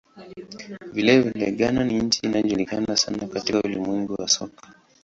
[0.93, 4.69] Vilevile, Ghana ni nchi inayojulikana sana katika ulimwengu wa soka.